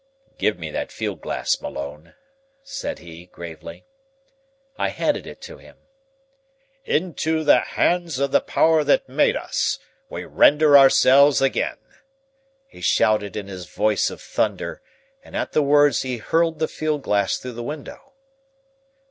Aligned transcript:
"Give 0.39 0.57
me 0.57 0.71
that 0.71 0.91
field 0.91 1.21
glass, 1.21 1.61
Malone," 1.61 2.15
said 2.63 2.97
he 2.97 3.27
gravely. 3.27 3.85
I 4.75 4.87
handed 4.89 5.27
it 5.27 5.41
to 5.41 5.59
him. 5.59 5.77
"Into 6.85 7.43
the 7.43 7.59
hands 7.59 8.17
of 8.17 8.31
the 8.31 8.41
Power 8.41 8.83
that 8.83 9.07
made 9.07 9.35
us 9.35 9.77
we 10.09 10.25
render 10.25 10.75
ourselves 10.75 11.39
again!" 11.39 11.77
he 12.67 12.81
shouted 12.81 13.35
in 13.37 13.45
his 13.47 13.67
voice 13.67 14.09
of 14.09 14.23
thunder, 14.23 14.81
and 15.23 15.35
at 15.37 15.51
the 15.51 15.61
words 15.61 16.01
he 16.01 16.17
hurled 16.17 16.57
the 16.57 16.67
field 16.67 17.03
glass 17.03 17.37
through 17.37 17.51
the 17.53 17.61
window. 17.61 18.13